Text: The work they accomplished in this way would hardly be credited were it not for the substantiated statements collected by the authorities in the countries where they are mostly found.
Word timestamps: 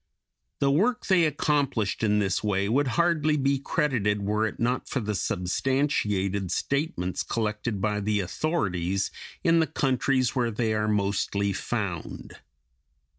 The 0.57 0.71
work 0.71 1.05
they 1.05 1.25
accomplished 1.25 2.01
in 2.01 2.17
this 2.17 2.43
way 2.43 2.67
would 2.67 2.87
hardly 2.97 3.37
be 3.37 3.59
credited 3.59 4.23
were 4.23 4.47
it 4.47 4.59
not 4.59 4.89
for 4.89 4.99
the 4.99 5.13
substantiated 5.13 6.49
statements 6.51 7.21
collected 7.21 7.79
by 7.79 7.99
the 7.99 8.19
authorities 8.19 9.11
in 9.43 9.59
the 9.59 9.67
countries 9.67 10.35
where 10.35 10.49
they 10.49 10.73
are 10.73 10.87
mostly 10.87 11.53
found. 11.53 12.39